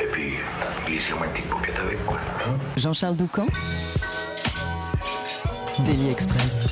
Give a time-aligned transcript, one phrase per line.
[0.00, 0.34] Et puis,
[0.86, 2.18] glissez-moi une petite avec, quoi.
[2.46, 2.56] Hein?
[2.76, 3.46] Jean-Charles Doucan
[5.84, 6.68] Daily Express.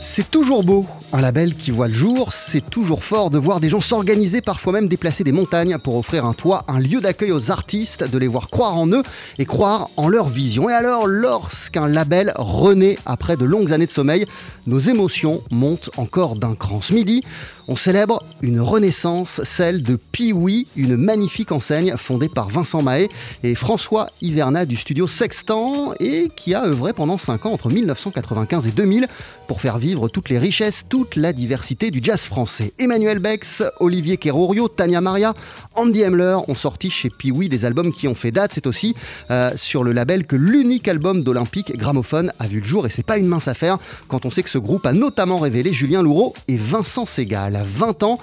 [0.00, 3.68] C'est toujours beau, un label qui voit le jour, c'est toujours fort de voir des
[3.68, 7.52] gens s'organiser, parfois même déplacer des montagnes pour offrir un toit, un lieu d'accueil aux
[7.52, 9.04] artistes, de les voir croire en eux
[9.38, 10.68] et croire en leur vision.
[10.68, 14.24] Et alors, lorsqu'un label renaît après de longues années de sommeil,
[14.66, 16.80] nos émotions montent encore d'un cran.
[16.80, 17.22] Ce midi,
[17.68, 23.10] on célèbre une renaissance, celle de Piwi, une magnifique enseigne fondée par Vincent Mahé
[23.42, 28.66] et François Hiverna du studio Sextant et qui a œuvré pendant 5 ans entre 1995
[28.66, 29.06] et 2000
[29.46, 32.72] pour faire vivre toutes les richesses, toute la diversité du jazz français.
[32.78, 35.34] Emmanuel Bex, Olivier Kerourio, Tania Maria,
[35.74, 38.52] Andy Hemler ont sorti chez Piwi des albums qui ont fait date.
[38.54, 38.94] C'est aussi
[39.30, 43.04] euh, sur le label que l'unique album d'Olympique Gramophone a vu le jour et c'est
[43.04, 46.34] pas une mince affaire quand on sait que ce groupe a notamment révélé Julien Louraud
[46.46, 47.57] et Vincent Segal.
[47.64, 48.18] 20 ans.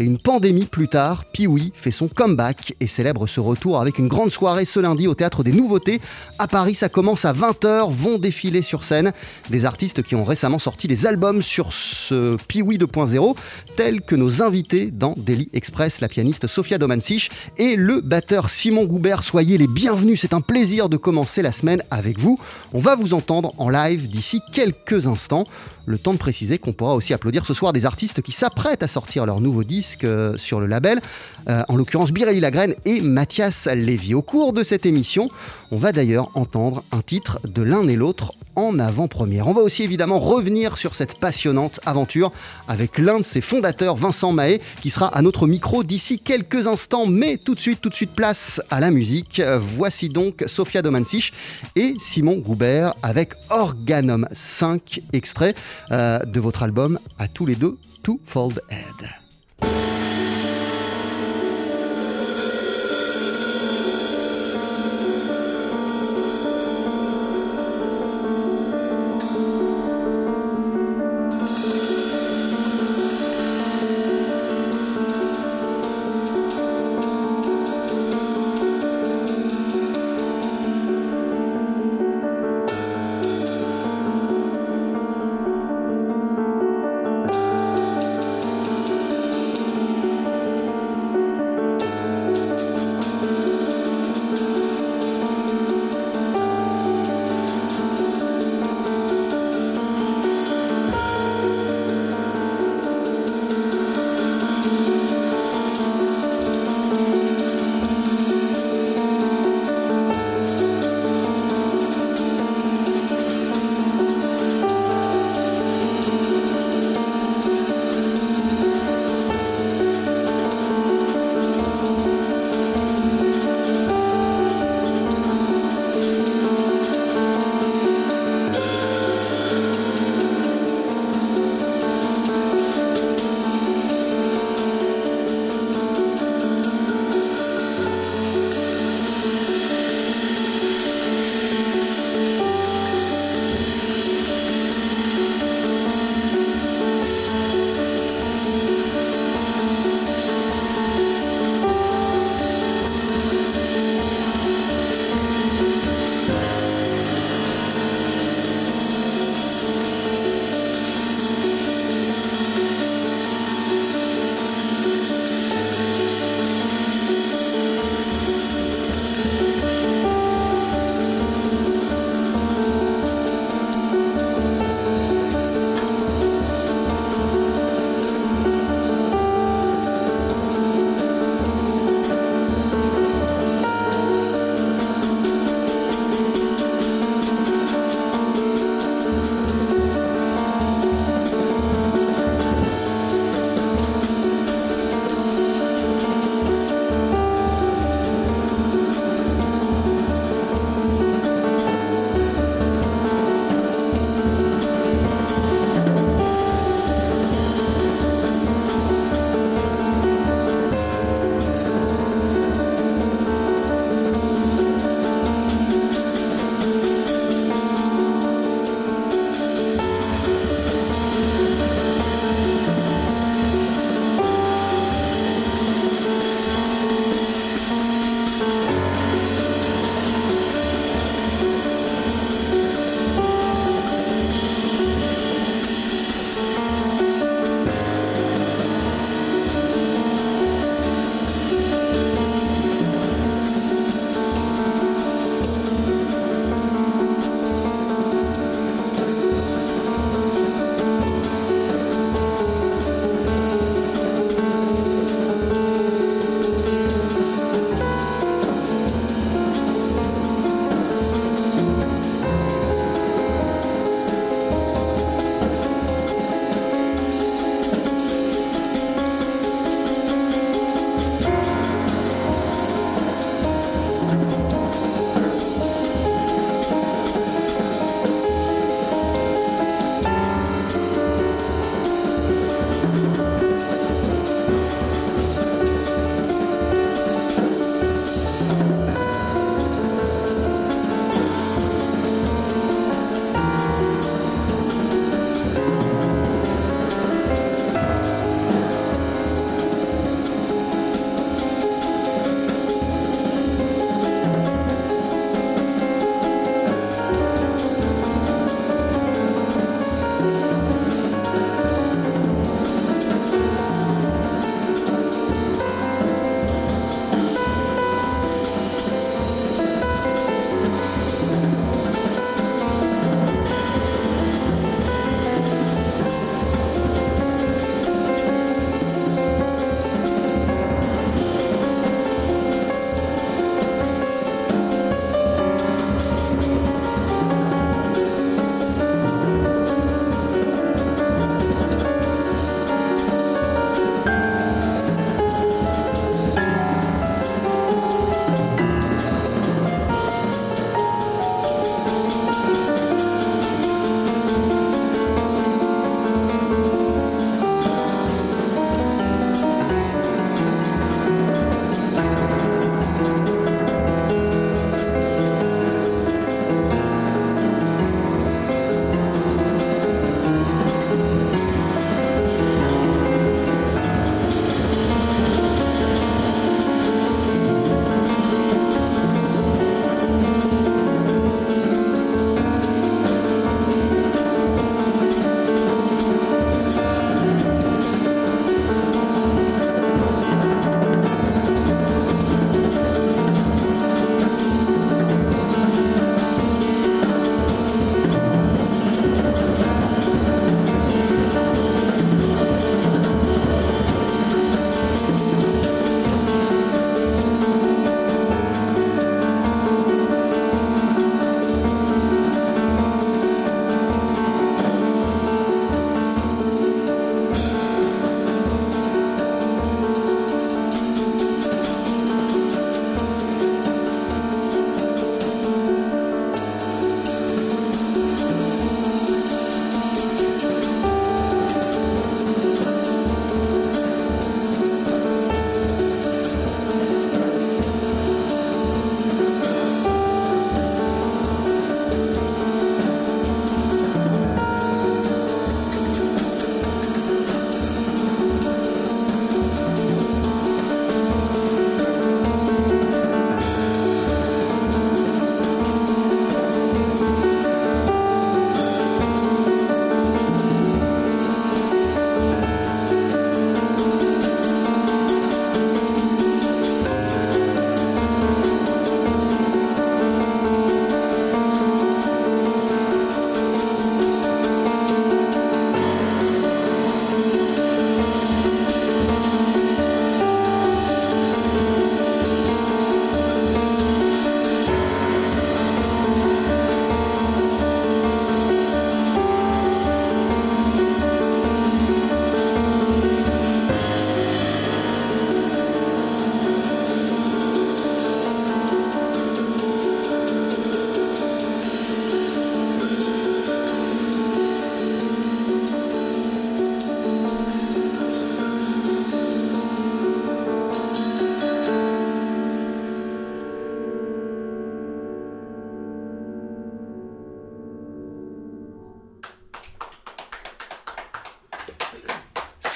[0.00, 4.08] Et une pandémie plus tard, Piwi fait son comeback et célèbre ce retour avec une
[4.08, 6.00] grande soirée ce lundi au Théâtre des Nouveautés.
[6.38, 9.12] À Paris, ça commence à 20h, vont défiler sur scène
[9.50, 13.36] des artistes qui ont récemment sorti des albums sur ce Piwi 2.0,
[13.76, 17.28] tels que nos invités dans Daily Express, la pianiste Sofia Domansich
[17.58, 19.22] et le batteur Simon Goubert.
[19.22, 22.40] Soyez les bienvenus, c'est un plaisir de commencer la semaine avec vous.
[22.72, 25.44] On va vous entendre en live d'ici quelques instants.
[25.84, 28.88] Le temps de préciser qu'on pourra aussi applaudir ce soir des artistes qui s'apprêtent à
[28.88, 31.00] sortir leur nouveau disque euh, sur le label,
[31.48, 34.14] euh, en l'occurrence Birelli Lagraine et Mathias Lévy.
[34.14, 35.28] Au cours de cette émission,
[35.70, 39.48] on va d'ailleurs entendre un titre de l'un et l'autre en avant-première.
[39.48, 42.32] On va aussi évidemment revenir sur cette passionnante aventure
[42.68, 47.06] avec l'un de ses fondateurs, Vincent Mahé, qui sera à notre micro d'ici quelques instants.
[47.06, 49.40] Mais tout de suite, tout de suite, place à la musique.
[49.76, 51.32] Voici donc Sofia Domansich
[51.76, 55.54] et Simon Goubert avec Organum 5, extrait
[55.90, 59.19] euh, de votre album à tous les deux, Two Fold Head.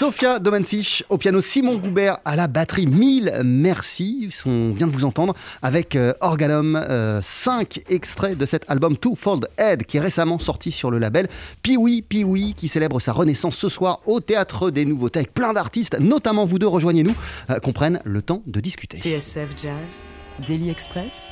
[0.05, 2.87] Sofia Domansich au piano, Simon Goubert à la batterie.
[2.87, 4.29] Mille merci.
[4.45, 5.33] On vient de vous entendre
[5.63, 6.79] avec euh, Organum,
[7.23, 11.31] 5 extraits de cet album Two Fold Head qui est récemment sorti sur le label
[11.63, 15.99] Piwi Piwi qui célèbre sa renaissance ce soir au Théâtre des Nouveautés avec plein d'artistes,
[15.99, 16.69] notamment vous deux.
[16.69, 17.15] Rejoignez-nous,
[17.63, 18.99] qu'on prenne le temps de discuter.
[18.99, 20.05] TSF Jazz,
[20.47, 21.29] Daily Express,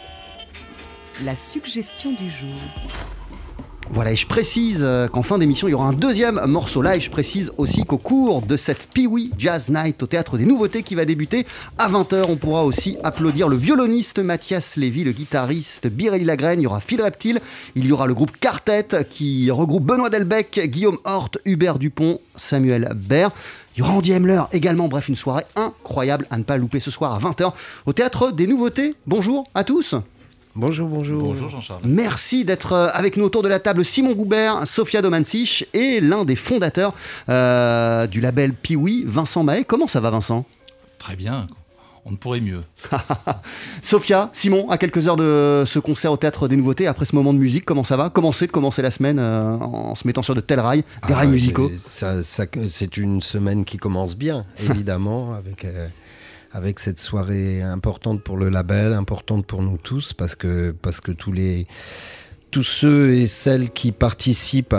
[1.27, 3.22] la suggestion du jour.
[3.95, 6.97] Voilà, et je précise euh, qu'en fin d'émission, il y aura un deuxième morceau là,
[6.97, 10.83] et je précise aussi qu'au cours de cette Peewee Jazz Night au Théâtre des Nouveautés
[10.83, 11.47] qui va débuter
[11.77, 16.65] à 20h, on pourra aussi applaudir le violoniste Mathias Lévy, le guitariste Birelli Lagraine, il
[16.65, 17.43] y aura Phil Reptile,
[17.75, 22.93] il y aura le groupe Quartet qui regroupe Benoît Delbecq, Guillaume Hort, Hubert Dupont, Samuel
[22.95, 23.33] Baird.
[23.77, 26.91] Il y aura Andy Hemler également, bref, une soirée incroyable à ne pas louper ce
[26.91, 27.53] soir à 20h
[27.85, 28.95] au Théâtre des Nouveautés.
[29.07, 29.97] Bonjour à tous
[30.55, 31.23] Bonjour, bonjour.
[31.23, 31.81] Bonjour Jean-Charles.
[31.87, 33.85] Merci d'être euh, avec nous autour de la table.
[33.87, 36.93] Simon Goubert, Sofia Domansich et l'un des fondateurs
[37.31, 39.65] euh, du label Piwi, Vincent Mahé.
[39.65, 40.45] Comment ça va Vincent?
[40.99, 41.47] Très bien,
[42.05, 42.63] on ne pourrait mieux.
[43.83, 47.33] Sofia, Simon, à quelques heures de ce concert au Théâtre des Nouveautés, après ce moment
[47.33, 48.11] de musique, comment ça va?
[48.11, 51.17] Commencer de commencer la semaine euh, en se mettant sur de tels rails, des Ah,
[51.17, 51.71] rails musicaux?
[51.77, 55.89] C'est une semaine qui commence bien, évidemment, avec, euh,
[56.53, 61.13] avec cette soirée importante pour le label, importante pour nous tous, parce que, parce que
[61.13, 61.67] tous les
[62.51, 64.77] tous ceux et celles qui participent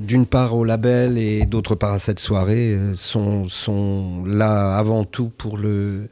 [0.00, 5.04] d'une part au label et d'autre part à cette soirée euh, sont, sont là avant
[5.04, 6.08] tout pour le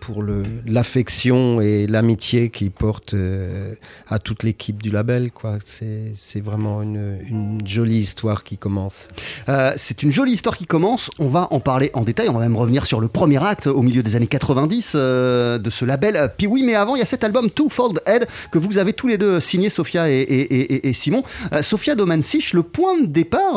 [0.00, 0.24] pour
[0.66, 3.74] l'affection et l'amitié qu'ils portent euh,
[4.08, 5.30] à toute l'équipe du label.
[5.64, 9.08] C'est vraiment une, jolie histoire qui commence.
[9.48, 11.10] Euh, c'est une jolie histoire qui commence.
[11.18, 12.28] On va en parler en détail.
[12.28, 15.70] On va même revenir sur le premier acte au milieu des années 90 euh, de
[15.70, 16.32] ce label.
[16.36, 18.92] Puis oui, mais avant, il y a cet album Two Fold Head que vous avez
[18.92, 21.22] tous les deux signé, Sophia et, et- et- et Simon.
[21.60, 23.56] Sophia Domansich, le point de départ,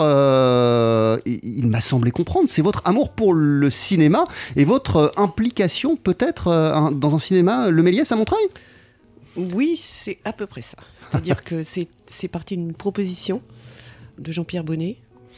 [1.26, 6.74] il, m'a semblé comprendre, c'est votre amour pour le cinéma et votre implication peut-être euh,
[6.74, 8.46] un- dans un cinéma, le Méliès à Montreuil?
[9.36, 10.78] Oui, c'est à peu près ça.
[10.96, 13.42] C'est-à-dire que c'est c'est parti d'une proposition
[14.20, 14.98] de Jean-Pierre Bonnet,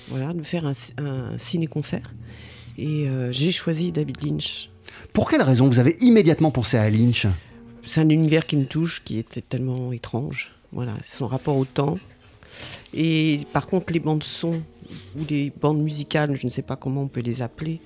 [0.10, 2.14] voilà, de faire un, un ciné-concert.
[2.78, 4.70] Et euh, j'ai choisi David Lynch.
[5.14, 5.68] Pour quelle raison?
[5.70, 7.26] Vous avez immédiatement pensé à Lynch?
[7.84, 10.52] C'est un univers qui me touche, qui était tellement étrange.
[10.74, 11.98] Voilà, son rapport au temps.
[12.94, 14.62] Et par contre, les bandes son
[15.18, 17.80] ou les bandes musicales, je ne sais pas comment on peut les appeler,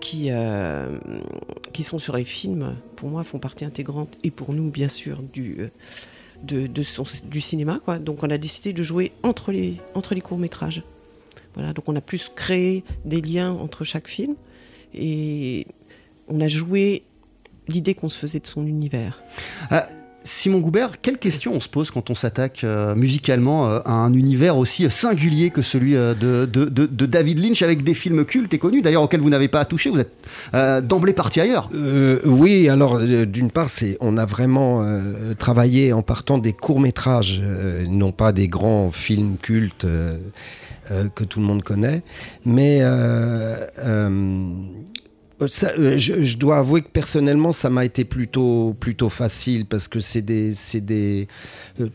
[0.00, 0.98] qui, euh,
[1.72, 5.22] qui sont sur les films, pour moi, font partie intégrante, et pour nous, bien sûr,
[5.22, 5.68] du, euh,
[6.42, 7.80] de, de son- du cinéma.
[7.84, 7.98] Quoi.
[7.98, 10.82] Donc on a décidé de jouer entre les, entre les courts-métrages.
[11.54, 14.34] Voilà, donc on a plus créé des liens entre chaque film,
[14.94, 15.66] et
[16.28, 17.02] on a joué
[17.68, 19.22] l'idée qu'on se faisait de son univers.
[19.72, 19.80] Euh,
[20.26, 24.12] Simon Goubert, quelle question on se pose quand on s'attaque euh, musicalement euh, à un
[24.12, 28.82] univers aussi singulier que celui euh, de, David Lynch avec des films cultes et connus,
[28.82, 30.12] d'ailleurs auxquels vous n'avez pas à toucher, vous êtes
[30.54, 31.70] euh, d'emblée parti ailleurs.
[31.74, 36.52] Euh, oui, alors euh, d'une part, c'est on a vraiment euh, travaillé en partant des
[36.52, 37.40] courts métrages,
[37.88, 40.18] non pas des grands films cultes euh,
[40.90, 42.02] euh, que tout le monde connaît,
[42.44, 44.50] mais euh, euh,
[45.48, 50.00] ça, euh, je, dois avouer que personnellement, ça m'a été plutôt plutôt facile parce que
[50.00, 51.28] c'est des des
[51.80, 51.88] euh,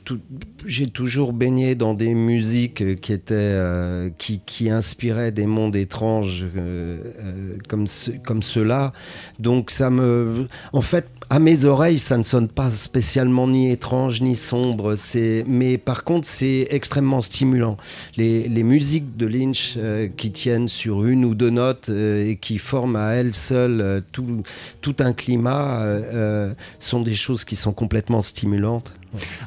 [0.66, 5.76] j'ai toujours baigné dans des musiques euh, qui étaient euh, qui, qui inspiraient des mondes
[5.76, 7.86] étranges euh, euh, comme
[8.24, 8.94] comme ceux-là
[9.40, 14.20] donc ça me en fait à mes oreilles ça ne sonne pas spécialement ni étrange
[14.20, 17.78] ni sombre c'est mais par contre c'est extrêmement stimulant.
[18.18, 22.36] Les, les musiques de Lynch euh, qui tiennent sur une ou deux notes euh, et
[22.36, 24.44] qui forment à elles seules euh, tout,
[24.82, 28.92] tout un climat euh, euh, sont des choses qui sont complètement stimulantes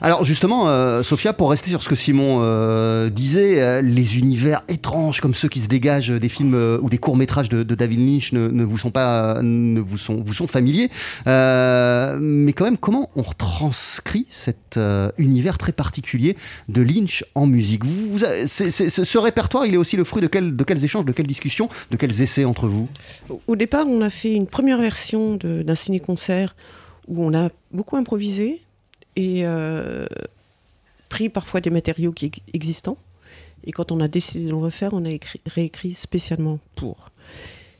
[0.02, 4.62] Alors justement, euh, Sophia, pour rester sur ce que Simon euh, disait, euh, les univers
[4.68, 8.32] étranges comme ceux qui se dégagent des films ou des courts métrages de, David Lynch
[8.32, 10.90] ne, vous sont pas, ne vous sont, vous sont familiers.
[11.26, 14.78] Mais quand même, comment on retranscrit cet
[15.18, 16.36] univers très particulier
[16.68, 17.84] de Lynch en musique?
[17.84, 21.26] Vous, ce- répertoire, il est aussi le fruit de, quel- de quels échanges, de quelles
[21.26, 22.88] discussions, de quels essais entre vous?
[23.46, 26.54] Au- départ, on a fait une première version d'un ciné-concert
[27.08, 28.60] où on a beaucoup improvisé
[29.16, 30.06] et euh,
[31.08, 32.98] pris parfois des matériaux qui ex- existants.
[33.64, 37.10] Et quand on a décidé de le refaire, on a écrit- réécrit spécialement pour.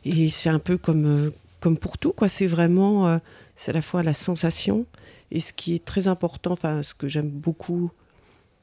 [0.04, 2.28] Et c'est un peu comme, euh, pour tout, quoi.
[2.28, 3.18] C'est vraiment, euh,
[3.56, 4.86] c'est à la fois la sensation
[5.30, 7.90] et ce qui est très important, enfin, ce que j'aime beaucoup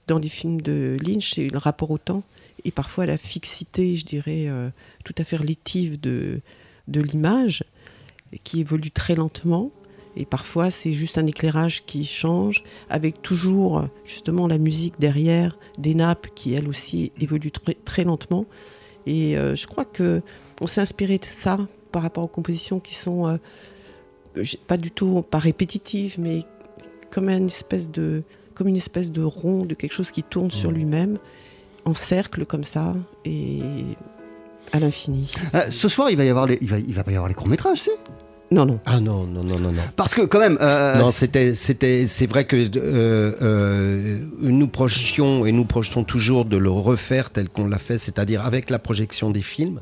[0.07, 2.23] dans les films de Lynch, c'est le rapport au temps
[2.63, 4.47] et parfois la fixité, je dirais,
[5.03, 6.41] tout à fait relative de
[6.87, 7.63] l'image
[8.43, 9.71] qui évolue très lentement.
[10.15, 15.95] Et parfois, c'est juste un éclairage qui change, avec toujours justement la musique derrière, des
[15.95, 18.45] nappes qui, elles aussi, évoluent très, très lentement.
[19.05, 20.21] Et euh, je crois que
[20.59, 21.57] on s'est inspiré de ça
[21.91, 26.43] par rapport aux compositions qui sont euh, pas du tout pas répétitives, mais
[27.09, 30.71] comme une espèce de comme une espèce de rond, de quelque chose qui tourne sur
[30.71, 31.17] lui-même,
[31.85, 32.93] en cercle comme ça,
[33.25, 33.61] et
[34.71, 35.33] à l'infini.
[35.55, 37.29] Euh, ce soir, il va y avoir les, il va, il va pas y avoir
[37.29, 37.89] les courts métrages, si?
[38.51, 38.79] Non, non.
[38.85, 39.81] Ah non, non, non, non, non.
[39.95, 40.57] Parce que quand même.
[40.59, 46.43] euh, non, c'était, c'était, c'est vrai que euh, euh, nous projetions et nous projetons toujours
[46.43, 49.79] de le refaire tel qu'on l'a fait, c'est-à-dire avec la projection des films.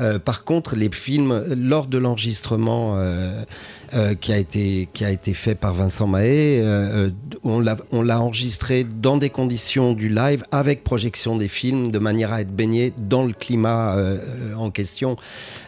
[0.00, 3.44] Euh, par contre, les films, lors de l'enregistrement euh,
[3.92, 7.10] euh, qui a été qui a été fait par Vincent Mahé, euh, euh,
[7.44, 11.98] on l'a on l'a enregistré dans des conditions du live avec projection des films, de
[11.98, 15.16] manière à être baigné dans le climat euh, euh, en question.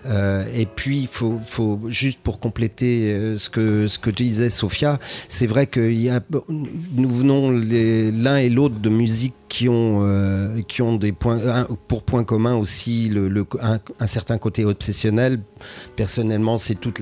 [0.06, 4.50] Euh, et puis, il faut, faut juste pour compléter euh, ce que ce que disait
[4.50, 5.80] Sophia, c'est vrai que
[6.48, 12.02] nous venons l'un et l'autre de musiques qui ont euh, qui ont des points pour
[12.02, 15.40] point commun aussi le, le- un, certain côté obsessionnel.
[15.96, 16.92] Personnellement, c'est tout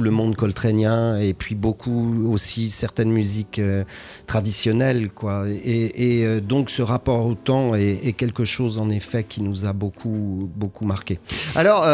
[0.00, 3.84] le monde coltrénien et puis beaucoup aussi certaines musiques euh,
[4.26, 5.44] traditionnelles quoi.
[5.48, 9.64] Et, euh, donc ce rapport au temps est, est quelque chose en effet qui nous
[9.66, 11.18] a beaucoup beaucoup marqué.
[11.56, 11.84] Alors,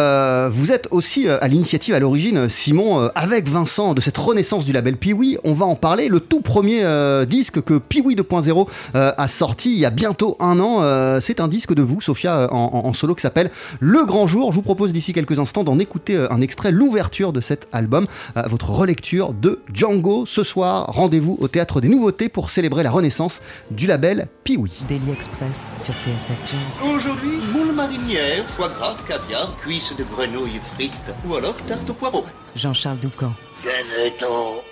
[0.51, 4.97] vous êtes aussi à l'initiative à l'origine, Simon, avec Vincent, de cette renaissance du label
[4.97, 5.39] Piwi.
[5.45, 6.09] On va en parler.
[6.09, 6.83] Le tout premier
[7.27, 11.41] disque que Piwi 2.0 euh, a sorti il y a bientôt un an, euh, c'est
[11.41, 14.51] un disque de vous, Sophia, euh, en, en- en solo qui s'appelle Le Grand Jour.
[14.51, 18.07] Je vous propose d'ici quelques instants d'en écouter euh, un extrait, l'ouverture de cet album,
[18.39, 20.25] euh, votre relecture de Django.
[20.25, 24.73] Ce soir, rendez-vous au Théâtre des Nouveautés pour célébrer la renaissance du label Piwi.
[24.89, 26.91] Daily Express sur TSF Jazz.
[26.97, 32.25] Aujourd'hui, moule marinière, foie gras, caviar, cuisses de grenouille frites ou alors tarte au poireau.
[32.57, 33.33] Jean-Charles Doucan.
[33.63, 34.63] Venez-t'en.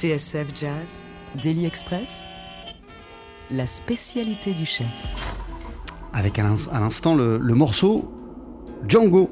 [0.00, 1.04] TSF Jazz,
[1.42, 2.24] Daily Express,
[3.50, 4.86] la spécialité du chef.
[6.14, 8.10] Avec à l'instant le, le morceau
[8.88, 9.28] Django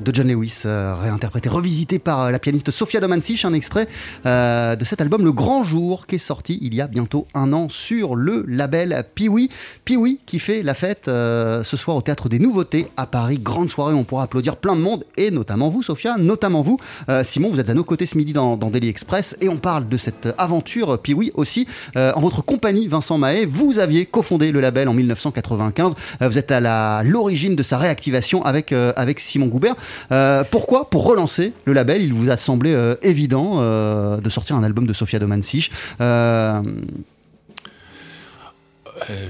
[0.00, 3.88] de John Lewis, euh, réinterprété, revisité par euh, la pianiste Sofia Domansich, un extrait
[4.26, 7.52] euh, de cet album Le Grand Jour qui est sorti il y a bientôt un
[7.52, 9.50] an sur le label Piwi.
[9.84, 13.38] Piwi qui fait la fête ce soir au Théâtre des Nouveautés à Paris.
[13.38, 16.78] Grande soirée, on pourra applaudir plein de monde et notamment vous Sofia, notamment vous.
[17.22, 19.96] Simon, vous êtes à nos côtés ce midi dans, Daily Express et on parle de
[19.96, 23.46] cette aventure Piwi aussi en votre compagnie Vincent Mahé.
[23.46, 25.94] Vous aviez cofondé le label en 1995.
[26.20, 29.76] vous êtes à l'origine de sa réactivation avec, avec Simon Goubert.
[30.12, 34.56] Euh, pourquoi Pour relancer le label, il vous a semblé euh, évident euh, de sortir
[34.56, 35.70] un album de Sofia Domansich.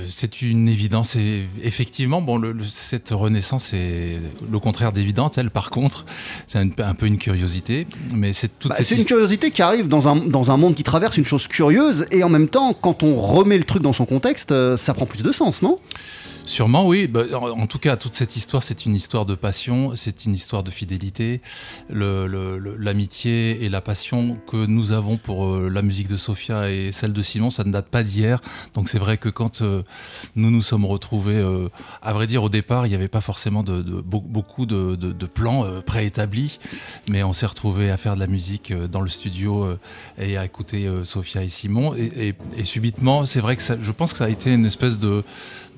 [0.09, 1.17] c'est une évidence.
[1.17, 4.19] Et effectivement, bon, cette renaissance est
[4.51, 5.39] le contraire d'évidente.
[5.39, 6.05] Elle, par contre,
[6.47, 7.87] c'est un, peu une curiosité.
[8.15, 10.85] Mais c'est toute bah, C'est une curiosité qui arrive dans un, dans un monde qui
[10.85, 12.07] traverse une chose curieuse.
[12.11, 15.23] Et en même temps, quand on remet le truc dans son contexte, ça prend plus
[15.23, 15.79] de sens, non?
[16.49, 17.09] Sûrement, oui.
[17.09, 20.63] Bah, en, tout cas, toute cette histoire, c'est une histoire de passion, c'est une histoire
[20.63, 21.43] de fidélité.
[21.91, 27.13] L'amitié et la passion que nous avons pour euh, la musique de Sofia et celle
[27.13, 28.41] de Simon, ça ne date pas d'hier.
[28.73, 29.83] Donc c'est vrai que quand euh,
[30.37, 31.69] nous nous sommes retrouvés, euh,
[32.01, 36.61] à vrai dire, au départ, il n'y avait pas forcément de, beaucoup de, plans préétablis,
[37.11, 39.77] mais on s'est retrouvés à faire de la musique dans le studio
[40.17, 41.95] et à écouter Sofia et Simon.
[41.95, 42.35] Et,
[42.65, 45.23] subitement, c'est vrai que je pense que ça a été une espèce de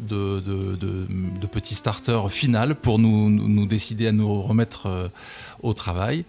[0.00, 5.08] de, de, starter final pour nous, décider à nous remettre euh,
[5.62, 6.24] au travail.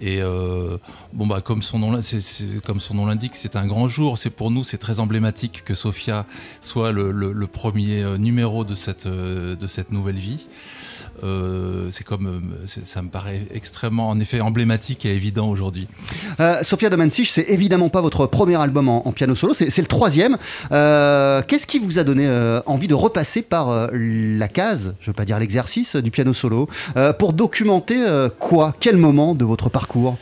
[0.00, 0.78] Et euh,
[1.12, 1.90] bon bah comme son nom,
[3.06, 4.18] l'indique, c'est un grand jour.
[4.18, 6.26] C'est pour nous, c'est très emblématique que Sophia
[6.60, 8.74] soit le, premier euh, numéro de
[9.54, 10.46] de cette nouvelle vie.
[11.22, 15.86] Euh, c'est comme euh, ça me paraît extrêmement en effet emblématique et évident aujourd'hui.
[16.40, 20.36] Euh, Sofia Domansich, c'est évidemment pas votre premier album en, piano solo, c'est le troisième.
[20.70, 22.28] Qu'est-ce qui vous a donné
[22.66, 26.68] envie de repasser par la case, je veux pas dire l'exercice, du piano solo,
[27.18, 28.04] pour documenter
[28.38, 30.16] quoi, quel moment de votre parcours?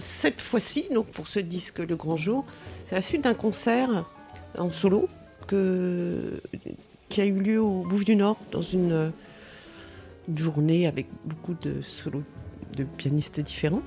[0.00, 2.44] Cette fois-ci, donc pour ce disque Le Grand Jour,
[2.88, 3.88] c'est la suite d'un concert
[4.58, 5.08] en solo
[5.46, 6.40] que,
[7.08, 9.12] qui a eu lieu au Bouffe du Nord dans une
[10.34, 12.24] journée avec beaucoup de solos
[12.76, 13.82] de pianistes différents.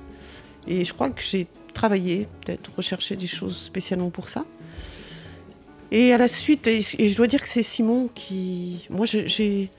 [0.66, 4.44] Et je crois que j'ai travaillé, peut-être recherché des choses spécialement pour ça.
[5.90, 8.86] Et à la suite, et, je dois dire que c'est Simon qui.
[8.90, 9.70] Moi, j'ai.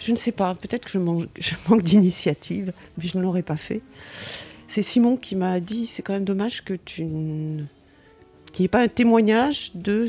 [0.00, 3.42] Je ne sais pas, peut-être que je manque, je manque d'initiative, mais je ne l'aurais
[3.42, 3.80] pas fait.
[4.68, 7.04] C'est Simon qui m'a dit c'est quand même dommage que tu.
[7.04, 10.08] qu'il n'y ait pas un témoignage de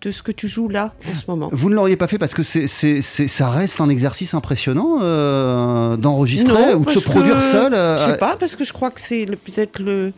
[0.00, 1.48] de ce que tu joues là en ce moment.
[1.52, 6.74] Vous ne l'auriez pas fait parce que c'est, ça reste un exercice impressionnant euh, d'enregistrer
[6.74, 9.26] ou de se produire seul euh, Je sais pas, parce que je crois que c'est
[9.26, 10.12] peut-être le,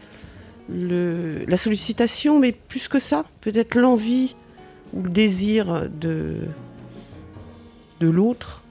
[0.69, 4.37] le, la sollicitation, mais plus que ça, peut-être l'envie
[4.93, 6.37] ou le désir de,
[8.01, 8.63] de l'autre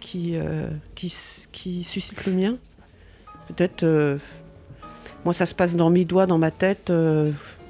[0.00, 1.12] qui, euh, qui,
[1.52, 2.56] qui, suscite le mien.
[3.48, 3.86] Peut-être,
[5.24, 6.90] moi ça se passe dans mes doigts, dans ma tête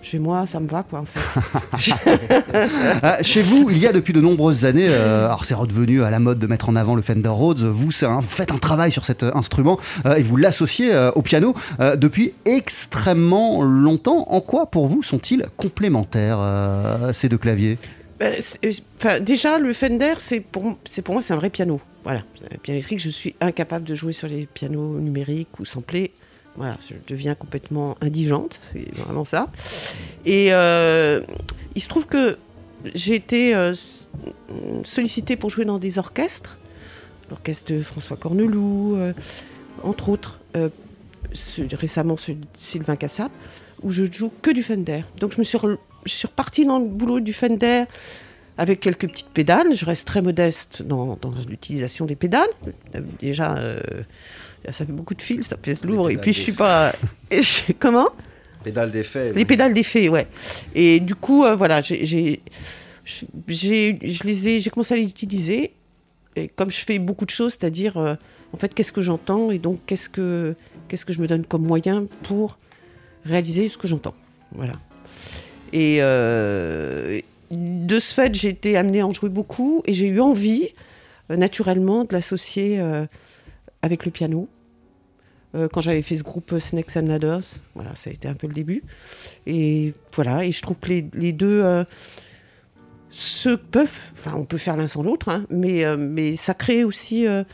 [0.06, 1.40] chez moi, ça me va, quoi, en fait.
[3.02, 6.10] Ah, chez vous, il y a depuis de nombreuses années, euh, alors c'est redevenu à
[6.10, 9.24] la mode de mettre en avant le Fender Rhodes, vous, faites un travail sur cet
[9.24, 11.54] instrument euh, et vous l'associez euh, au piano
[11.96, 14.26] depuis extrêmement longtemps.
[14.28, 16.38] En quoi, pour vous, sont-ils complémentaires,
[17.12, 17.78] ces deux claviers?
[18.20, 18.40] Ben,
[19.20, 21.80] déjà, le Fender, c'est pour, pour moi, c'est un vrai piano.
[22.04, 22.20] Voilà,
[22.62, 26.12] piano électrique, je suis incapable de jouer sur les pianos numériques ou samplés.
[26.56, 29.48] Voilà, je deviens complètement indigente, c'est vraiment ça.
[30.24, 31.20] Et euh,
[31.74, 32.38] il se trouve que
[32.94, 33.74] j'ai été euh,
[34.84, 36.58] sollicitée pour jouer dans des orchestres,
[37.30, 39.12] l'orchestre de François Corneloup, euh,
[39.82, 40.40] entre autres,
[41.72, 43.30] récemment celui de Sylvain Cassap,
[43.82, 45.02] où je joue que du Fender.
[45.20, 45.58] Donc je me suis,
[46.06, 47.84] je suis repartie dans le boulot du Fender
[48.56, 49.74] avec quelques petites pédales.
[49.74, 52.48] Je reste très modeste dans, dans l'utilisation des pédales.
[53.20, 53.56] Déjà
[54.70, 56.10] ça fait beaucoup de fils, ça pèse lourd.
[56.10, 56.92] Et puis je suis pas.
[57.78, 58.10] Comment?
[58.66, 59.32] Pédales d'effet.
[59.32, 60.26] Les pédales d'effet, ouais.
[60.74, 63.26] Et du coup, euh, voilà, j'ai, je
[64.24, 65.72] les ai, j'ai commencé à les utiliser
[66.34, 68.14] et comme je fais beaucoup de choses, c'est-à-dire, euh,
[68.52, 70.56] en fait, qu'est-ce que j'entends et donc qu'est-ce que,
[70.88, 72.58] qu'est-ce que je me donne comme moyen pour
[73.24, 74.14] réaliser ce que j'entends.
[74.50, 74.74] Voilà.
[75.72, 77.20] Et euh,
[77.52, 80.70] de ce fait, j'ai été amenée à en jouer beaucoup et j'ai eu envie,
[81.30, 82.80] naturellement, de l'associer
[83.86, 84.48] avec le piano.
[85.54, 87.40] Euh, quand j'avais fait ce groupe Snakes and Ladders,
[87.74, 88.82] voilà, ça a été un peu le début.
[89.46, 91.84] Et voilà, et je trouve que les, deux euh,
[93.10, 96.84] se peuvent, enfin, on peut faire l'un sans l'autre, hein, mais, euh, mais ça crée
[96.84, 97.44] aussi euh,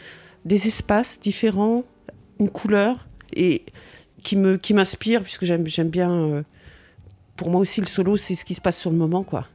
[0.44, 1.84] des espaces différents,
[2.40, 3.62] une couleur, et
[4.22, 6.44] qui me qui m'inspire, puisque j'aime bien.
[7.36, 9.46] pour moi aussi, le solo, c'est ce qui se passe sur le moment, quoi.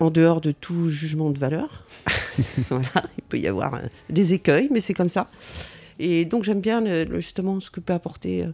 [0.00, 1.84] En dehors de tout jugement de valeur.
[2.70, 5.28] voilà, il peut y avoir euh, des écueils, mais c'est comme ça.
[5.98, 8.52] Et donc, j'aime bien le- justement ce que peut apporter euh,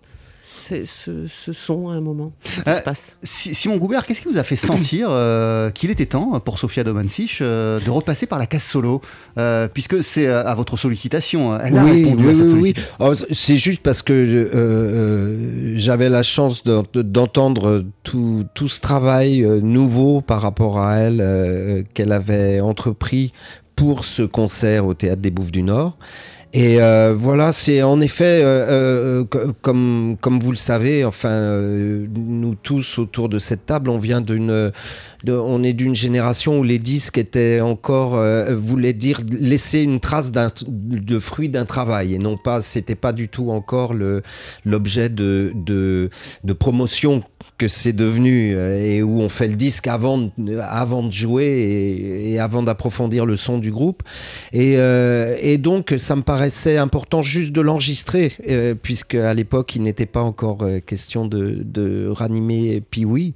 [0.61, 3.17] ce, ce- son à un moment, cet Euh, espace.
[3.23, 6.85] Si- Simon Goubert, qu'est-ce qui vous a fait sentir euh, qu'il était temps pour Sofia
[6.85, 9.01] Domansich euh, de repasser par la case solo
[9.39, 12.61] Euh, Puisque c'est à votre sollicitation, elle a oui, répondu oui, à cette oui, oui.
[12.75, 12.95] sollicitation.
[13.01, 19.43] Oh, c'est juste parce que j'avais la chance de- de- d'entendre tout, tout ce travail
[19.63, 23.33] nouveau par rapport à elle euh, qu'elle avait entrepris
[23.75, 25.99] pour ce concert au Théâtre des Bouffes du Nord.
[26.59, 31.29] Et euh, voilà, c'est en effet, euh, euh, co- comme, comme vous le savez, enfin,
[31.29, 34.73] euh, nous tous autour de cette table, on vient d'une,
[35.29, 40.33] on est d'une génération où les disques étaient encore, euh, voulaient dire laisser une trace
[40.33, 44.23] d'un, de fruit d'un travail, et non pas, c'était pas du tout encore le,
[44.65, 46.09] l'objet de, de,
[46.43, 47.23] de promotion
[47.59, 51.47] que c'est devenu euh, et où on fait le disque avant, de- avant de jouer
[51.47, 54.03] et, et avant d'approfondir le son du groupe.
[54.53, 59.75] Et, euh, et donc, ça me paraissait important juste de l'enregistrer, euh, puisque à l'époque,
[59.77, 63.35] il n'était pas encore euh, question de, de ranimer Pee-Wee.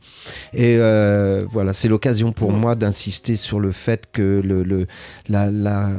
[0.55, 4.87] Et euh, voilà, c'est l'occasion pour moi d'insister sur le fait que le, le,
[5.29, 5.91] la, la-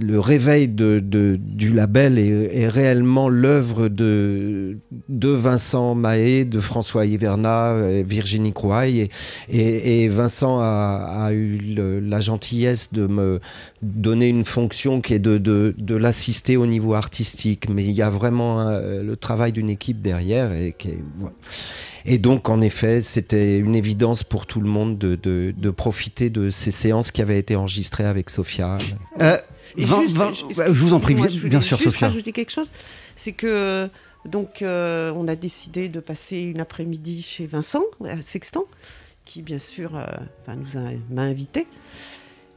[0.00, 8.52] le réveil du label est, réellement l'œuvre de, Vincent Mahé, de François Hiverna, et Virginie
[8.52, 9.08] Crouaille.
[9.48, 11.58] Et, Vincent a, eu
[12.02, 13.40] la gentillesse de me
[13.82, 17.68] donner une fonction qui est de, l'assister au niveau artistique.
[17.68, 20.52] Mais il y a vraiment le travail d'une équipe derrière.
[22.04, 26.30] Et, donc, en effet, c'était une évidence pour tout le monde de, de, de profiter
[26.30, 28.78] de ces séances qui avaient été enregistrées avec Sophia.
[29.20, 29.36] Euh,
[29.76, 32.08] Et Vin- juste, Vin- je- je vous en prie, excusez-moi, bien, je sûr, juste Sophia.
[32.08, 32.70] rajouter quelque chose,
[33.16, 33.88] c'est que
[34.24, 38.64] donc euh, on a décidé de passer une après-midi chez Vincent à Sextant,
[39.24, 40.04] qui bien sûr euh,
[40.42, 41.66] enfin, nous a m'a invité.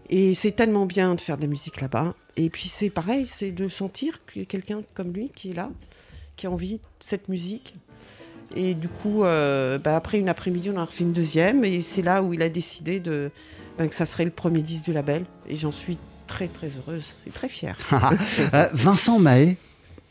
[0.09, 2.13] Et c'est tellement bien de faire de la musique là-bas.
[2.37, 5.53] Et puis c'est pareil, c'est de sentir qu'il y a quelqu'un comme lui qui est
[5.53, 5.69] là,
[6.35, 7.75] qui a envie de cette musique.
[8.55, 11.63] Et du coup, euh, bah, après une après-midi, on en a refait une deuxième.
[11.63, 13.31] Et c'est là où il a décidé de,
[13.77, 15.23] ben, que ça serait le premier disque du label.
[15.47, 15.97] Et j'en suis
[16.31, 17.77] très très heureuse et très fière.
[18.53, 19.57] Euh, Vincent Mahé,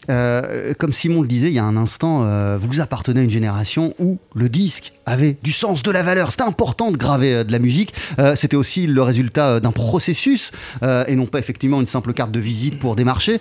[0.08, 3.30] euh, comme Simon le disait il y a un instant, euh, vous appartenez à une
[3.30, 6.30] génération où le disque avait du sens, de la valeur.
[6.30, 7.92] C'était important de graver de la musique.
[8.36, 10.52] C'était aussi le résultat d'un processus
[10.82, 13.40] et non pas effectivement une simple carte de visite pour démarcher.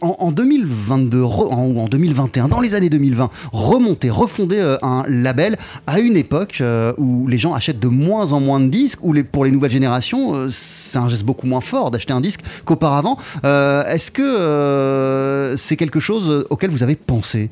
[0.00, 4.76] En, en 2022 re- en- ou en 2021, dans les années 2020, remonter, refonder euh,
[4.82, 8.68] un label à une époque euh, où les gens achètent de moins en moins de
[8.68, 12.20] disques, où pour les nouvelles générations, euh, c'est un geste beaucoup moins fort d'acheter un
[12.20, 13.16] disque qu'auparavant.
[13.44, 17.50] Est-ce que c'est quelque chose auquel vous avez pensé?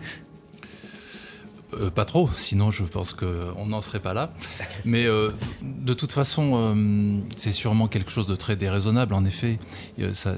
[1.95, 4.31] Pas trop, sinon je pense qu'on n'en serait pas là.
[4.87, 6.75] Mais de toute façon,
[7.37, 9.13] c'est sûrement quelque chose de très déraisonnable.
[9.15, 9.59] En effet,
[10.15, 10.37] ça,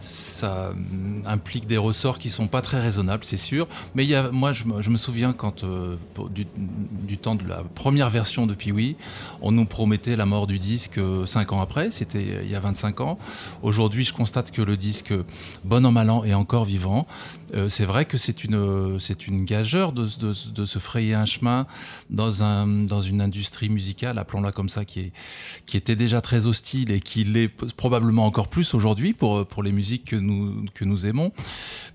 [0.00, 3.66] ça hum, implique des ressorts qui sont pas très raisonnables, c'est sûr.
[3.94, 5.96] Mais moi, je me, souviens quand euh,
[6.30, 8.96] du, temps de la première version de Pee-Wee,
[9.42, 11.90] on nous promettait la mort du disque 5 ans après.
[11.90, 13.18] C'était euh, il y a 25 ans.
[13.62, 15.12] Aujourd'hui, je constate que le disque,
[15.64, 17.06] bon an mal an, est encore vivant.
[17.54, 21.24] Euh, c'est vrai que c'est une, c'est une gageure de, de- de se frayer un
[21.26, 21.66] chemin
[22.10, 25.12] dans, un, dans une industrie musicale, appelons-la comme ça, qui, est,
[25.66, 29.72] qui était déjà très hostile et qui l'est probablement encore plus aujourd'hui pour, pour les
[29.72, 31.32] musiques que nous, que nous aimons.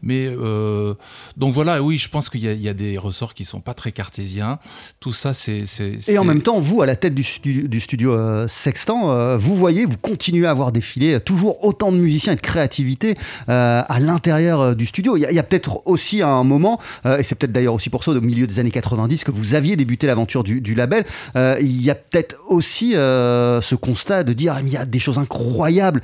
[0.01, 0.95] Mais euh,
[1.37, 3.61] donc voilà, oui, je pense qu'il y, a- il y a des ressorts qui sont
[3.61, 4.59] pas très cartésiens.
[4.99, 5.65] Tout ça, c'est.
[6.09, 9.37] Et en même temps, vous, à la tête du, stu- du studio euh, Sextant, euh,
[9.37, 13.17] vous voyez, vous continuez à avoir défilé toujours autant de musiciens et de créativité
[13.49, 15.15] euh, à l'intérieur euh, du studio.
[15.15, 17.73] Il y a, il y a peut-être aussi un moment, euh, et c'est peut-être d'ailleurs
[17.73, 21.05] aussi pour ça, au milieu des années 90, que vous aviez débuté l'aventure du, label,
[21.35, 24.85] euh, il y a peut-être aussi euh, ce constat de dire, Ah, il y a
[24.85, 26.01] des choses incroyables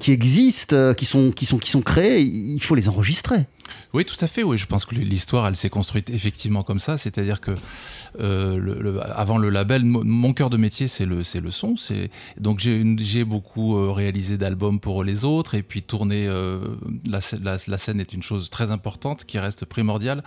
[0.00, 3.46] qui existent qui sont, qui, sont, qui sont créés, il faut les enregistrer.
[3.92, 4.42] Oui, tout à fait.
[4.42, 6.98] Oui, je pense que l'histoire, elle s'est construite effectivement comme ça.
[6.98, 7.52] C'est-à-dire que
[8.20, 11.76] euh, le, avant le label, mon cœur de métier, c'est le, c'est le son.
[11.76, 16.58] C'est donc j'ai beaucoup euh, réalisé d'albums pour les autres et puis tourner euh,
[17.08, 17.20] la,
[17.66, 20.22] la, scène est une chose très importante qui reste primordiale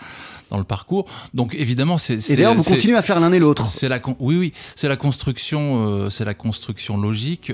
[0.49, 1.06] dans le parcours.
[1.34, 2.30] Donc évidemment, c'est.
[2.30, 3.67] Et d'ailleurs, vous continuez à faire l'un et l'autre.
[3.67, 7.52] C'est la, oui, oui, c'est la construction, c'est la construction logique.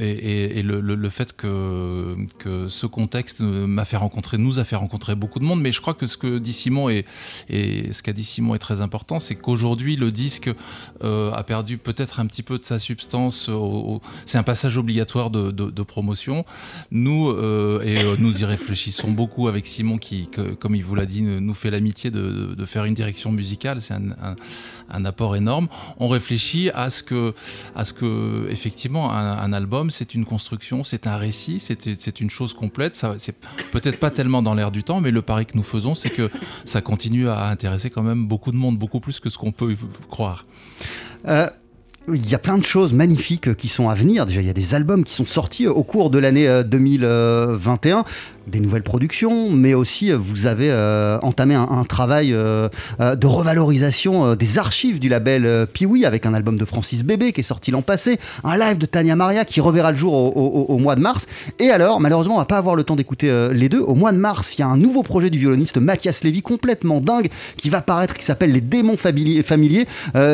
[0.00, 5.40] Et, le, fait que, que ce contexte m'a fait rencontrer, nous a fait rencontrer beaucoup
[5.40, 7.04] de monde, mais je crois que ce que dit Simon et,
[7.50, 10.50] ce qu'a dit Simon est très important, c'est qu'aujourd'hui le disque
[11.02, 13.50] euh, a perdu peut-être un petit peu de sa substance.
[14.26, 16.44] c'est un passage obligatoire de, promotion.
[16.90, 20.28] Nous euh, et euh, nous y réfléchissons beaucoup avec Simon qui,
[20.60, 23.80] comme il vous l'a dit, nous fait l'amitié de, faire une direction musicale.
[23.80, 24.36] C'est un, un,
[24.90, 25.68] apport énorme.
[25.98, 27.34] On réfléchit à ce que,
[27.74, 32.30] à ce que effectivement un un album, c'est une construction, c'est un récit, c'est une
[32.30, 32.94] chose complète.
[32.96, 33.36] Ça, c'est
[33.70, 36.30] peut-être pas tellement dans l'air du temps, mais le pari que nous faisons, c'est que
[36.64, 39.76] ça continue à intéresser quand même beaucoup de monde, beaucoup plus que ce qu'on peut
[40.10, 40.46] croire.
[41.26, 41.48] Euh,
[42.12, 44.24] il y a plein de choses magnifiques qui sont à venir.
[44.26, 48.04] Déjà, il y a des albums qui sont sortis au cours de l'année 2021
[48.48, 54.34] des nouvelles productions, mais aussi euh, vous avez euh, entamé un, travail euh, de revalorisation
[54.34, 57.82] des archives du label Piwi avec un album de Francis Bébé qui est sorti l'an
[57.82, 61.26] passé, un live de Tania Maria qui reverra le jour au, mois de mars.
[61.58, 63.80] Et alors, malheureusement, on va pas avoir le temps d'écouter les deux.
[63.80, 67.00] Au mois de mars, il y a un nouveau projet du violoniste Mathias Lévy complètement
[67.00, 69.86] dingue qui va paraître, qui s'appelle Les Démons Familiers,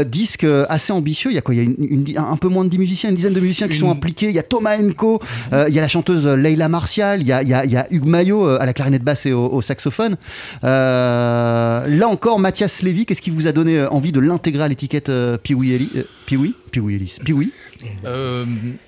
[0.06, 1.30] disque assez ambitieux.
[1.30, 1.54] Il y a quoi?
[2.16, 4.28] Un peu moins de 10 musiciens, une dizaine de musiciens qui sont impliqués.
[4.28, 5.20] Il y a Thomas Enko,
[5.52, 7.76] il y a la chanteuse Leila Martial, il y a, il y a, il y
[7.76, 10.16] a Hugo Maillot euh, à la clarinette basse et au, saxophone.
[10.62, 14.68] Euh, là encore, Mathias Lévy, qu'est-ce qui vous a donné euh, envie de l'intégrer à
[14.68, 15.10] l'étiquette
[15.42, 15.90] Piwi
[16.26, 17.52] Piwi Piwi Piwi?
[18.04, 18.44] Euh,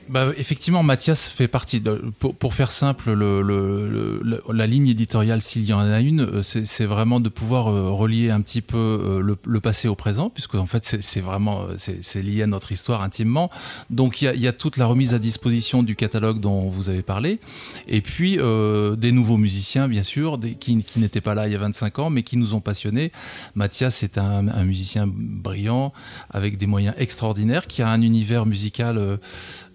[0.09, 1.83] bah, Effectivement, Mathias fait partie.
[2.19, 4.21] Pour, faire simple, le,
[4.53, 8.31] la ligne éditoriale, s'il y en a une, euh, c'est vraiment de pouvoir euh, relier
[8.31, 12.47] un petit peu le, passé au présent, puisque en fait, c'est vraiment c'est lié à
[12.47, 13.51] notre histoire intimement.
[13.91, 17.41] Donc, il y, a, toute la remise à disposition du catalogue dont vous avez parlé,
[17.89, 21.99] et puis des nouveaux musiciens, bien sûr, qui, n'étaient pas là il y a 25
[21.99, 23.13] ans, mais qui nous ont passionnés.
[23.55, 25.93] Mathias est un, musicien brillant,
[26.31, 29.17] avec des moyens extraordinaires, qui a un univers musical euh,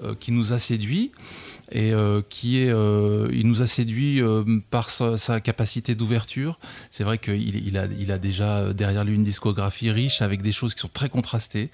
[0.04, 1.12] euh, qui nous a séduit
[1.72, 4.22] et euh, qui est, il nous a séduit
[4.70, 6.60] par sa, capacité d'ouverture.
[6.92, 10.52] C'est vrai qu'il il a, il a déjà derrière lui une discographie riche avec des
[10.52, 11.70] choses qui sont très contrastées.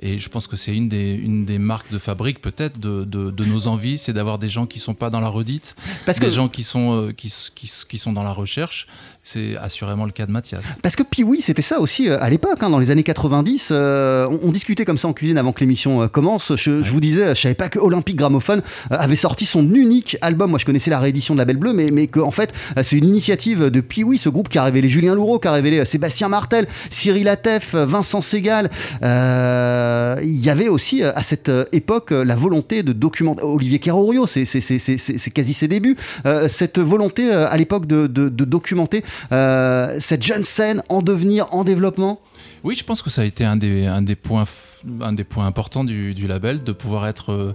[0.00, 3.44] Et je pense que c'est une des, une des marques de fabrique peut-être de, de,
[3.44, 6.48] nos envies, c'est d'avoir des gens qui sont pas dans la redite, Parce des gens
[6.48, 8.86] qui sont, qui, qui, qui, sont dans la recherche
[9.26, 10.62] c'est assurément le cas de Mathias.
[10.82, 13.68] Parce que oui, c'était ça aussi euh, à l'époque, hein, dans les années 90.
[13.72, 16.54] Euh, on, discutait comme ça en cuisine avant que l'émission euh, commence.
[16.54, 20.50] Je, vous disais, je savais pas que Olympique Gramophone avait sorti son unique album.
[20.50, 22.96] Moi, je connaissais la réédition de La Belle Bleue, mais, mais que en fait, c'est
[22.96, 26.28] une initiative de Piwi, ce groupe qui a révélé Julien Louraud, qui a révélé Sébastien
[26.28, 28.70] Martel, Cyril Atef, Vincent Segal.
[29.02, 34.44] Il y avait aussi à cette époque la volonté de documenter Olivier Kerrorio, c'est
[35.34, 35.96] quasi ses débuts.
[36.48, 42.20] cette volonté à l'époque de, de, documenter euh, cette jeune scène en devenir, en développement
[42.64, 44.44] Oui, je pense que ça a été un des, un des, points,
[45.00, 47.54] un des points importants du label, de pouvoir être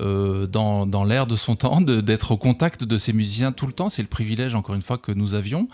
[0.00, 3.66] euh, euh, dans, dans l'air de son temps, d'être au contact de ces musiciens tout
[3.66, 3.90] le temps.
[3.90, 5.68] C'est le privilège, encore une fois, que nous avions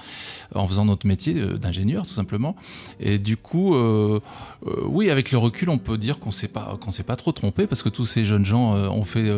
[0.55, 2.57] en faisant notre métier d'ingénieur, tout simplement.
[3.01, 3.77] Et du coup,
[4.87, 6.31] oui, avec le recul, on peut dire qu'on
[6.81, 9.31] qu'on s'est pas trop trompé parce que tous ces jeunes gens ont fait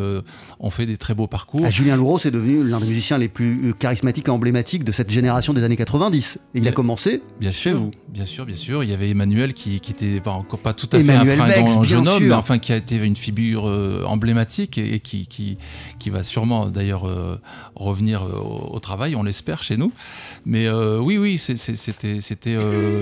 [0.61, 1.63] ont fait des très beaux parcours.
[1.65, 5.11] Ah, Julien Louraud, c'est devenu l'un des musiciens les plus charismatiques et emblématiques de cette
[5.11, 6.39] génération des années 90.
[6.55, 7.91] Et il a commencé bien sûr, vous.
[8.09, 8.85] Bien sûr, bien sûr.
[8.85, 11.83] Il y avait Emmanuel qui, qui était pas encore pas tout à fait un fringant
[11.83, 13.65] jeune homme, mais enfin qui a été une figure
[14.07, 15.59] emblématique et, qui, qui,
[15.99, 17.41] qui, va sûrement d'ailleurs euh,
[17.75, 19.93] revenir euh, au, travail, on l'espère chez nous.
[20.47, 22.57] Mais euh, oui, oui, c'était, c'était,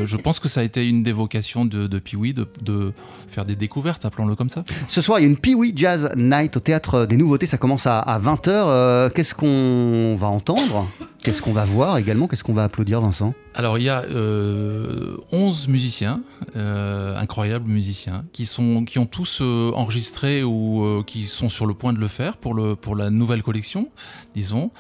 [0.07, 2.93] je pense que ça a été une des vocations de, de Piwi de, de,
[3.29, 4.65] faire des découvertes, appelons-le comme ça.
[4.89, 7.87] Ce soir, il y a une Piwi Jazz Night au théâtre des Nouveautés, ça commence
[7.87, 9.13] à, à 20h.
[9.13, 10.89] Qu'est-ce qu'on va entendre?
[11.23, 12.29] Qu'est-ce qu'on va voir également?
[12.29, 13.35] Qu'est-ce qu'on va applaudir, Vincent?
[13.55, 16.23] Alors, il y a euh, 11 musiciens,
[16.55, 21.99] incroyables musiciens, qui, sont, qui ont tous enregistré ou qui sont sur le point de
[21.99, 23.89] le faire pour, le, pour la nouvelle collection,
[24.35, 24.71] disons.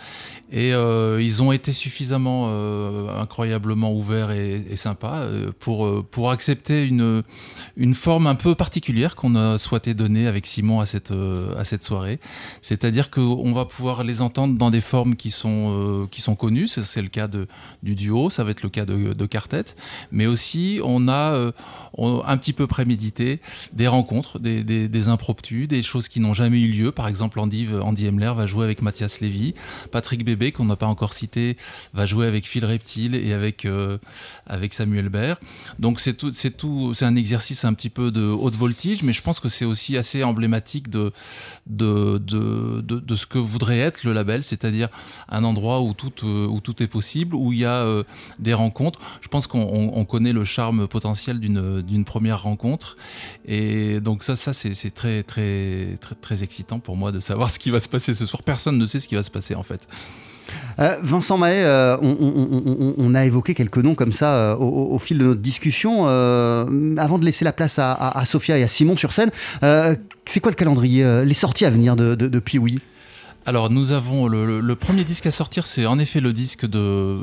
[0.52, 2.48] Et ils ont été suffisamment
[3.20, 5.26] incroyablement ouverts et, et sympas
[5.58, 7.24] pour, pour accepter une,
[7.76, 11.12] une forme un peu particulière qu'on a souhaité donner avec Simon à cette,
[11.58, 12.20] à cette soirée.
[12.62, 17.02] C'est-à-dire qu'on va pouvoir les entendre dans des formes qui sont, qui sont connus, c'est
[17.02, 17.48] le cas de,
[17.82, 19.64] du duo, ça va être le cas de, de quartet,
[20.12, 21.52] mais aussi on a euh,
[21.98, 23.40] un petit peu prémédité
[23.72, 26.92] des rencontres, des, des, des impromptus, des choses qui n'ont jamais eu lieu.
[26.92, 29.54] Par exemple, Andy, Andy Emler va jouer avec Mathias Lévy,
[29.90, 31.56] Patrick Bébé, qu'on n'a pas encore cité,
[31.94, 33.98] va jouer avec Phil Reptile et avec, euh,
[34.46, 35.38] avec Samuel Baird.
[35.78, 36.32] Donc c'est tout,
[36.94, 39.96] c'est un exercice un petit peu de haute voltige, mais je pense que c'est aussi
[39.96, 41.12] assez emblématique de,
[41.66, 44.88] de, de, de, ce que voudrait être le label, c'est-à-dire
[45.28, 48.02] un endroit où tout, euh, où tout est possible, où il y a euh,
[48.38, 49.00] des rencontres.
[49.20, 52.96] Je pense qu'on on- on connaît le charme potentiel d'une d'une première rencontre.
[53.46, 57.50] Et donc ça, ça c'est c'est très, très, très, très excitant pour moi de savoir
[57.52, 58.42] ce qui va se passer ce soir.
[58.42, 59.86] Personne ne sait ce qui va se passer en fait.
[60.78, 65.24] Euh, Vincent Mahé, euh, on, a évoqué quelques noms comme ça euh, au, fil de
[65.24, 66.06] notre discussion.
[66.06, 69.30] Avant de laisser la place à, à- Sophia et à Simon sur scène,
[69.60, 72.80] c'est quoi le calendrier, les sorties à venir de, de, de Pee-wee
[73.48, 77.20] Alors nous avons le, premier disque à sortir, c'est en effet le disque de.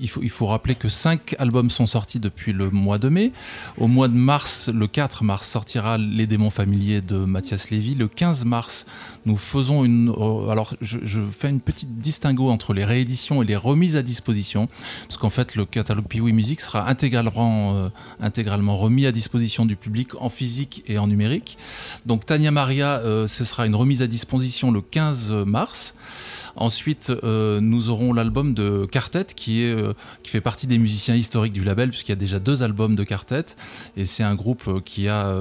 [0.00, 3.32] il, faut, il faut rappeler que cinq albums sont sortis depuis le mois de mai.
[3.76, 7.96] Au mois de mars, le 4 mars, sortira Les démons familiers de Mathias Lévy.
[7.96, 8.86] Le 15 mars,
[9.26, 10.08] nous faisons une.
[10.08, 14.68] euh, alors je, fais une petite distinguo entre les rééditions et les remises à disposition,
[15.08, 17.88] parce qu'en fait le catalogue Piwi Music sera intégralement, euh,
[18.20, 21.58] intégralement remis à disposition du public en physique et en numérique.
[22.06, 25.94] Donc Tania Maria, euh, ce sera une remise à disposition le 15 mars.
[26.56, 29.92] Ensuite, euh, nous aurons l'album de Quartet qui, est, euh,
[30.22, 33.04] qui fait partie des musiciens historiques du label, puisqu'il y a déjà deux albums de
[33.04, 33.44] Quartet.
[33.96, 35.32] Et c'est un groupe euh, qui, a,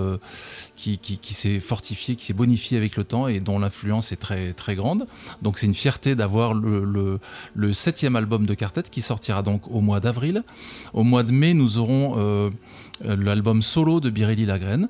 [0.76, 4.52] qui, qui- s'est fortifié, qui s'est bonifié avec le temps et dont l'influence est très,
[4.54, 5.06] très grande.
[5.42, 7.20] Donc c'est une fierté d'avoir le,
[7.56, 10.44] le- septième album de Quartet qui sortira donc au mois d'avril.
[10.94, 12.52] Au mois de mai, nous aurons
[13.04, 14.88] l'album solo de Birelli Lagraine,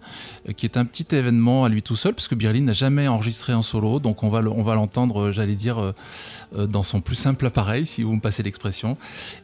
[0.48, 3.08] euh, qui est un petit événement à lui tout seul, parce que Birelli n'a jamais
[3.08, 5.92] enregistré en solo, donc on va l'entendre, euh, j'allais dire, euh,
[6.58, 8.98] euh, dans son plus simple appareil, si vous me passez l'expression.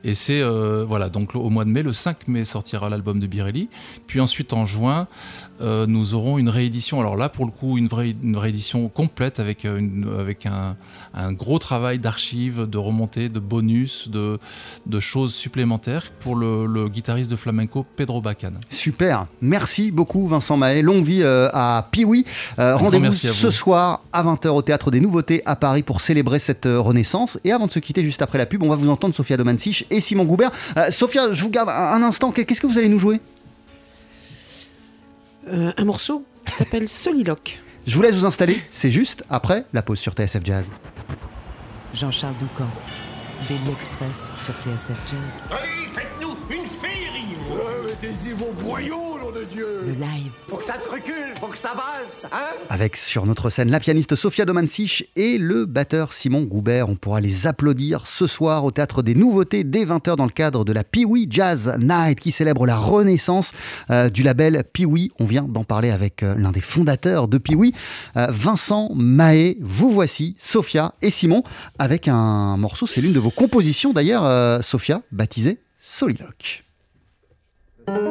[0.03, 3.27] Et c'est, euh, voilà, donc au mois de mai, le 5 mai sortira l'album de
[3.27, 3.69] Birelli.
[4.07, 5.07] Puis ensuite, en juin,
[5.61, 6.99] euh, nous aurons une réédition.
[6.99, 10.75] Alors là, pour le coup, une, vraie, une réédition complète avec, euh, une- avec un,
[11.13, 14.39] un gros travail d'archives, de remontées, de bonus, de,
[14.85, 18.51] de choses supplémentaires pour le, le guitariste de flamenco Pedro Bacan.
[18.69, 20.81] Super, merci beaucoup Vincent Mahé.
[20.81, 22.25] Longue vie euh, à Piwi.
[22.59, 26.65] Euh, Rendez-vous ce soir à 20h au Théâtre des Nouveautés à Paris pour célébrer cette
[26.65, 27.39] renaissance.
[27.43, 29.85] Et avant de se quitter juste après la pub, on va vous entendre Sophia Domansich
[29.89, 30.51] et Simon Goubert.
[30.89, 32.31] Sophia, je vous garde un instant.
[32.31, 33.19] Qu'est-ce que vous allez nous jouer?
[35.47, 37.59] Euh, un morceau qui s'appelle Soliloque.
[37.87, 38.61] Je vous laisse vous installer.
[38.71, 40.65] C'est juste après la pause sur TSF Jazz.
[41.93, 42.69] Jean-Charles Doucan,
[43.49, 45.47] Daily Express sur TSF Jazz.
[45.51, 45.87] Allez,
[48.01, 51.57] Mettez-y vos boyaux, nom de Dieu Le live, Faut que ça te recule, faut que
[51.57, 56.41] ça valse, hein Avec sur notre scène la pianiste Sofia Domansich et le batteur Simon
[56.41, 56.89] Goubert.
[56.89, 60.65] On pourra les applaudir ce soir au Théâtre des Nouveautés dès 20h dans le cadre
[60.65, 63.51] de la Pee-Wee Jazz Night qui célèbre la renaissance
[63.91, 65.11] euh, du label Pee-Wee.
[65.19, 67.75] On vient d'en parler avec euh, l'un des fondateurs de Pee-Wee,
[68.17, 69.57] euh, Vincent Mahé.
[69.61, 71.43] Vous voici, Sofia et Simon,
[71.77, 76.63] avec un morceau, c'est l'une de vos compositions d'ailleurs, euh, Sofia, baptisée Soliloque.
[77.87, 78.10] Soliloque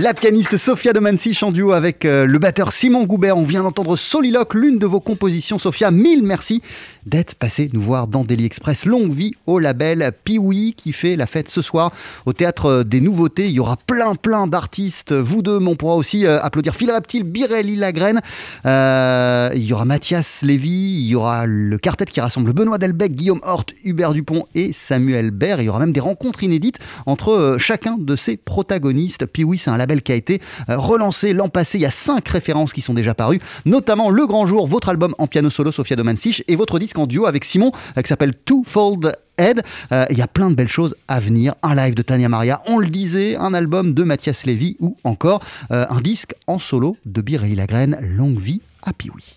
[0.00, 3.36] La pianiste Sophia Domancy chant duo avec euh, le batteur Simon Goubert.
[3.36, 5.58] On vient d'entendre Soliloque, l'une de vos compositions.
[5.58, 6.62] Sophia, mille merci
[7.04, 8.84] d'être passée nous voir dans Daily Express.
[8.84, 11.90] Longue vie au label Piwi qui fait la fête ce soir
[12.26, 13.46] au Théâtre des Nouveautés.
[13.46, 15.12] Il y aura plein plein d'artistes.
[15.12, 18.20] Vous deux, mais on pourra aussi euh, applaudir Phil Reptile, Birelli Lagraine.
[18.66, 21.00] Euh, il y aura Mathias Lévy.
[21.00, 25.32] Il y aura le quartet qui rassemble Benoît Delbecq, Guillaume Hort, Hubert Dupont et Samuel
[25.32, 25.60] Baird.
[25.60, 29.26] Il y aura même des rencontres inédites entre chacun de ces protagonistes.
[29.26, 31.78] Piwi, c'est un label qui a été euh, relancé l'an passé.
[31.78, 35.14] Il y a cinq références qui sont déjà parues, notamment Le Grand Jour, votre album
[35.18, 38.34] en piano solo, Sofia Domansich, et votre disque en duo avec Simon, euh, qui s'appelle
[38.44, 39.62] Twofold Head.
[39.92, 41.54] Euh, Il y a plein de belles choses à venir.
[41.62, 45.42] Un live de Tania Maria, on le disait, un album de Mathias Lévy ou encore
[45.70, 49.36] un disque en solo de Birey Lagraine, Longue vie à Piwi.